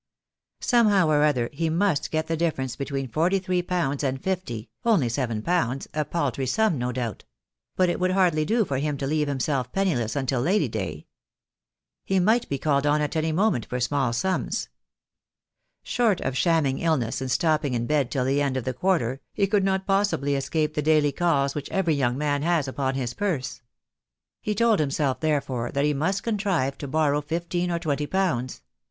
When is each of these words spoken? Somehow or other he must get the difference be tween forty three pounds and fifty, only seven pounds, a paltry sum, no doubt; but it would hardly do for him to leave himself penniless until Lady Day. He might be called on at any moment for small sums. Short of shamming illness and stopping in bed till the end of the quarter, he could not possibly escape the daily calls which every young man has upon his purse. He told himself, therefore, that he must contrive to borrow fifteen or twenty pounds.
Somehow 0.61 1.09
or 1.09 1.23
other 1.23 1.51
he 1.53 1.69
must 1.69 2.09
get 2.09 2.25
the 2.25 2.35
difference 2.35 2.75
be 2.75 2.85
tween 2.85 3.07
forty 3.07 3.37
three 3.37 3.61
pounds 3.61 4.03
and 4.03 4.19
fifty, 4.19 4.67
only 4.83 5.07
seven 5.09 5.43
pounds, 5.43 5.87
a 5.93 6.03
paltry 6.03 6.47
sum, 6.47 6.79
no 6.79 6.91
doubt; 6.91 7.23
but 7.75 7.87
it 7.87 7.99
would 7.99 8.09
hardly 8.09 8.43
do 8.43 8.65
for 8.65 8.79
him 8.79 8.97
to 8.97 9.05
leave 9.05 9.27
himself 9.27 9.71
penniless 9.71 10.15
until 10.15 10.41
Lady 10.41 10.67
Day. 10.67 11.05
He 12.03 12.19
might 12.19 12.49
be 12.49 12.57
called 12.57 12.87
on 12.87 12.99
at 12.99 13.15
any 13.15 13.31
moment 13.31 13.67
for 13.67 13.79
small 13.79 14.11
sums. 14.11 14.69
Short 15.83 16.19
of 16.21 16.35
shamming 16.35 16.79
illness 16.79 17.21
and 17.21 17.29
stopping 17.29 17.75
in 17.75 17.85
bed 17.85 18.09
till 18.09 18.25
the 18.25 18.41
end 18.41 18.57
of 18.57 18.63
the 18.63 18.73
quarter, 18.73 19.21
he 19.35 19.45
could 19.45 19.63
not 19.63 19.85
possibly 19.85 20.33
escape 20.33 20.73
the 20.73 20.81
daily 20.81 21.11
calls 21.11 21.53
which 21.53 21.69
every 21.69 21.93
young 21.93 22.17
man 22.17 22.41
has 22.41 22.67
upon 22.67 22.95
his 22.95 23.13
purse. 23.13 23.61
He 24.41 24.55
told 24.55 24.79
himself, 24.79 25.19
therefore, 25.19 25.69
that 25.71 25.85
he 25.85 25.93
must 25.93 26.23
contrive 26.23 26.75
to 26.79 26.87
borrow 26.87 27.21
fifteen 27.21 27.69
or 27.69 27.77
twenty 27.77 28.07
pounds. 28.07 28.63